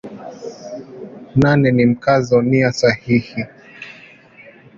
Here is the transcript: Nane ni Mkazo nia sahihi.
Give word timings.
Nane 1.35 1.67
ni 1.71 1.85
Mkazo 1.85 2.41
nia 2.41 2.71
sahihi. 2.71 3.45